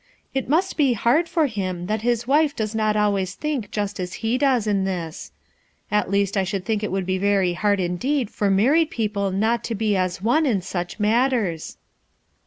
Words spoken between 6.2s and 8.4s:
I should think it would be very hard indeed